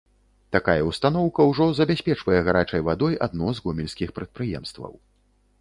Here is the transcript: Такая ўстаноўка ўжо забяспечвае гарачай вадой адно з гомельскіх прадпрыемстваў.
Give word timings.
Такая 0.55 0.77
ўстаноўка 0.87 1.45
ўжо 1.51 1.67
забяспечвае 1.79 2.39
гарачай 2.47 2.85
вадой 2.89 3.21
адно 3.29 3.55
з 3.59 3.67
гомельскіх 3.67 4.09
прадпрыемстваў. 4.21 4.93